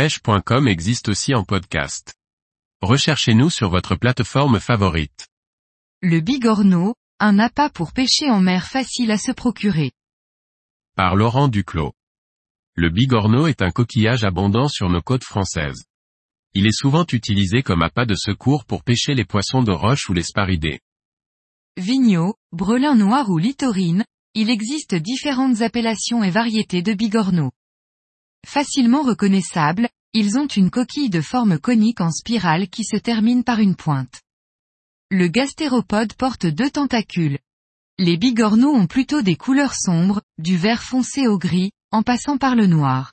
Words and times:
pêche.com 0.00 0.66
existe 0.66 1.10
aussi 1.10 1.34
en 1.34 1.44
podcast. 1.44 2.14
Recherchez-nous 2.80 3.50
sur 3.50 3.68
votre 3.68 3.96
plateforme 3.96 4.58
favorite. 4.58 5.28
Le 6.00 6.20
bigorneau, 6.20 6.94
un 7.18 7.38
appât 7.38 7.68
pour 7.68 7.92
pêcher 7.92 8.30
en 8.30 8.40
mer 8.40 8.66
facile 8.66 9.10
à 9.10 9.18
se 9.18 9.30
procurer. 9.30 9.92
Par 10.96 11.16
Laurent 11.16 11.48
Duclos. 11.48 11.92
Le 12.76 12.88
bigorneau 12.88 13.46
est 13.46 13.60
un 13.60 13.70
coquillage 13.70 14.24
abondant 14.24 14.68
sur 14.68 14.88
nos 14.88 15.02
côtes 15.02 15.24
françaises. 15.24 15.84
Il 16.54 16.66
est 16.66 16.72
souvent 16.72 17.04
utilisé 17.12 17.62
comme 17.62 17.82
appât 17.82 18.06
de 18.06 18.14
secours 18.14 18.64
pour 18.64 18.82
pêcher 18.82 19.12
les 19.12 19.26
poissons 19.26 19.62
de 19.62 19.72
roche 19.72 20.08
ou 20.08 20.14
les 20.14 20.22
sparidés. 20.22 20.80
Vigneault, 21.76 22.36
brelin 22.52 22.94
noir 22.94 23.28
ou 23.28 23.36
litorine, 23.36 24.06
il 24.32 24.48
existe 24.48 24.94
différentes 24.94 25.60
appellations 25.60 26.24
et 26.24 26.30
variétés 26.30 26.80
de 26.80 26.94
bigorneaux. 26.94 27.50
Facilement 28.46 29.02
reconnaissables, 29.02 29.88
ils 30.12 30.38
ont 30.38 30.46
une 30.46 30.70
coquille 30.70 31.10
de 31.10 31.20
forme 31.20 31.58
conique 31.58 32.00
en 32.00 32.10
spirale 32.10 32.68
qui 32.68 32.84
se 32.84 32.96
termine 32.96 33.44
par 33.44 33.60
une 33.60 33.76
pointe. 33.76 34.22
Le 35.10 35.28
gastéropode 35.28 36.14
porte 36.14 36.46
deux 36.46 36.70
tentacules. 36.70 37.38
Les 37.98 38.16
bigorneaux 38.16 38.74
ont 38.74 38.86
plutôt 38.86 39.22
des 39.22 39.36
couleurs 39.36 39.74
sombres, 39.74 40.22
du 40.38 40.56
vert 40.56 40.82
foncé 40.82 41.26
au 41.26 41.38
gris, 41.38 41.72
en 41.92 42.02
passant 42.02 42.38
par 42.38 42.56
le 42.56 42.66
noir. 42.66 43.12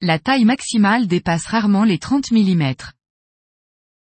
La 0.00 0.18
taille 0.18 0.44
maximale 0.44 1.06
dépasse 1.06 1.46
rarement 1.46 1.84
les 1.84 1.98
30 1.98 2.32
mm. 2.32 2.74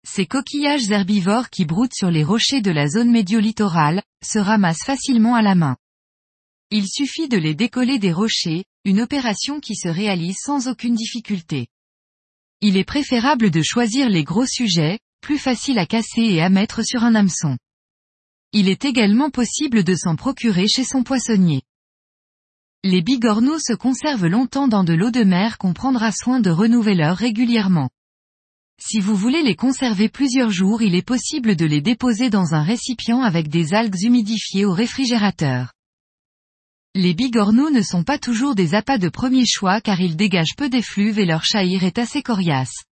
Ces 0.07 0.25
coquillages 0.25 0.89
herbivores 0.89 1.49
qui 1.49 1.65
broutent 1.65 1.93
sur 1.93 2.09
les 2.09 2.23
rochers 2.23 2.61
de 2.61 2.71
la 2.71 2.87
zone 2.87 3.11
médio-littorale, 3.11 4.01
se 4.23 4.39
ramassent 4.39 4.83
facilement 4.85 5.35
à 5.35 5.41
la 5.41 5.55
main. 5.55 5.77
Il 6.73 6.87
suffit 6.87 7.27
de 7.27 7.37
les 7.37 7.53
décoller 7.53 7.99
des 7.99 8.13
rochers, 8.13 8.63
une 8.85 9.01
opération 9.01 9.59
qui 9.59 9.75
se 9.75 9.89
réalise 9.89 10.37
sans 10.39 10.69
aucune 10.69 10.95
difficulté. 10.95 11.67
Il 12.61 12.77
est 12.77 12.85
préférable 12.85 13.51
de 13.51 13.61
choisir 13.61 14.07
les 14.07 14.23
gros 14.23 14.45
sujets, 14.45 14.99
plus 15.19 15.37
facile 15.37 15.77
à 15.79 15.85
casser 15.85 16.21
et 16.21 16.41
à 16.41 16.49
mettre 16.49 16.81
sur 16.81 17.03
un 17.03 17.13
hameçon. 17.13 17.57
Il 18.53 18.69
est 18.69 18.85
également 18.85 19.29
possible 19.29 19.83
de 19.83 19.95
s'en 19.95 20.15
procurer 20.15 20.69
chez 20.69 20.85
son 20.85 21.03
poissonnier. 21.03 21.61
Les 22.85 23.01
bigorneaux 23.01 23.59
se 23.59 23.73
conservent 23.73 24.27
longtemps 24.27 24.69
dans 24.69 24.85
de 24.85 24.93
l'eau 24.93 25.11
de 25.11 25.25
mer 25.25 25.57
qu'on 25.57 25.73
prendra 25.73 26.13
soin 26.13 26.39
de 26.39 26.51
renouveler 26.51 27.11
régulièrement. 27.11 27.89
Si 28.81 29.01
vous 29.01 29.17
voulez 29.17 29.43
les 29.43 29.57
conserver 29.57 30.07
plusieurs 30.07 30.51
jours 30.51 30.81
il 30.81 30.95
est 30.95 31.05
possible 31.05 31.57
de 31.57 31.65
les 31.65 31.81
déposer 31.81 32.29
dans 32.29 32.53
un 32.53 32.63
récipient 32.63 33.21
avec 33.21 33.49
des 33.49 33.73
algues 33.73 34.01
humidifiées 34.01 34.65
au 34.65 34.71
réfrigérateur. 34.71 35.73
Les 36.93 37.13
bigorneaux 37.13 37.69
ne 37.69 37.81
sont 37.81 38.03
pas 38.03 38.19
toujours 38.19 38.53
des 38.53 38.75
appâts 38.75 38.97
de 38.97 39.07
premier 39.07 39.45
choix 39.45 39.79
car 39.79 40.01
ils 40.01 40.17
dégagent 40.17 40.57
peu 40.57 40.67
d'effluves 40.67 41.19
et 41.19 41.25
leur 41.25 41.45
chahir 41.45 41.85
est 41.85 41.97
assez 41.97 42.21
coriace. 42.21 42.83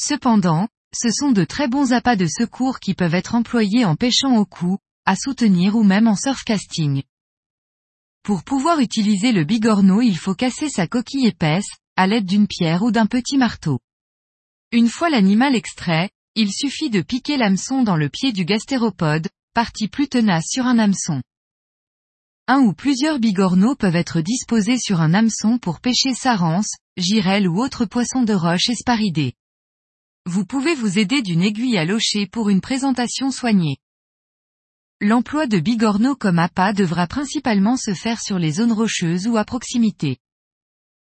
Cependant, 0.00 0.66
ce 0.92 1.12
sont 1.12 1.30
de 1.30 1.44
très 1.44 1.68
bons 1.68 1.92
appâts 1.92 2.16
de 2.16 2.26
secours 2.26 2.80
qui 2.80 2.94
peuvent 2.94 3.14
être 3.14 3.36
employés 3.36 3.84
en 3.84 3.94
pêchant 3.94 4.36
au 4.36 4.44
cou, 4.44 4.78
à 5.06 5.14
soutenir 5.14 5.76
ou 5.76 5.84
même 5.84 6.08
en 6.08 6.16
surfcasting. 6.16 7.04
Pour 8.24 8.42
pouvoir 8.42 8.80
utiliser 8.80 9.30
le 9.30 9.44
bigorneau 9.44 10.00
il 10.00 10.18
faut 10.18 10.34
casser 10.34 10.68
sa 10.68 10.88
coquille 10.88 11.28
épaisse, 11.28 11.68
à 11.96 12.08
l'aide 12.08 12.26
d'une 12.26 12.48
pierre 12.48 12.82
ou 12.82 12.90
d'un 12.90 13.06
petit 13.06 13.36
marteau. 13.38 13.78
Une 14.72 14.88
fois 14.88 15.08
l'animal 15.08 15.54
extrait, 15.54 16.10
il 16.34 16.52
suffit 16.52 16.90
de 16.90 17.00
piquer 17.00 17.36
l'hameçon 17.36 17.84
dans 17.84 17.96
le 17.96 18.08
pied 18.08 18.32
du 18.32 18.44
gastéropode, 18.44 19.28
partie 19.54 19.86
plus 19.86 20.08
tenace 20.08 20.46
sur 20.48 20.66
un 20.66 20.80
hameçon. 20.80 21.22
Un 22.46 22.60
ou 22.60 22.74
plusieurs 22.74 23.20
bigorneaux 23.20 23.74
peuvent 23.74 23.96
être 23.96 24.20
disposés 24.20 24.76
sur 24.76 25.00
un 25.00 25.14
hameçon 25.14 25.56
pour 25.56 25.80
pêcher 25.80 26.12
sarance, 26.12 26.68
girelle 26.98 27.48
ou 27.48 27.58
autres 27.58 27.86
poissons 27.86 28.22
de 28.22 28.34
roche 28.34 28.68
et 28.68 28.74
sparidés. 28.74 29.32
Vous 30.26 30.44
pouvez 30.44 30.74
vous 30.74 30.98
aider 30.98 31.22
d'une 31.22 31.42
aiguille 31.42 31.78
à 31.78 31.86
locher 31.86 32.26
pour 32.26 32.50
une 32.50 32.60
présentation 32.60 33.30
soignée. 33.30 33.78
L'emploi 35.00 35.46
de 35.46 35.58
bigorneaux 35.58 36.16
comme 36.16 36.38
appât 36.38 36.74
devra 36.74 37.06
principalement 37.06 37.78
se 37.78 37.94
faire 37.94 38.20
sur 38.20 38.38
les 38.38 38.52
zones 38.52 38.72
rocheuses 38.72 39.26
ou 39.26 39.38
à 39.38 39.44
proximité. 39.46 40.18